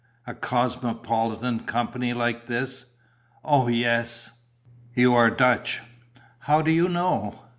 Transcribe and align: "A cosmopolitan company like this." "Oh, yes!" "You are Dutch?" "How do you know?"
"A 0.25 0.33
cosmopolitan 0.33 1.59
company 1.59 2.11
like 2.11 2.47
this." 2.47 2.87
"Oh, 3.45 3.67
yes!" 3.67 4.31
"You 4.95 5.13
are 5.13 5.29
Dutch?" 5.29 5.79
"How 6.39 6.63
do 6.63 6.71
you 6.71 6.89
know?" 6.89 7.41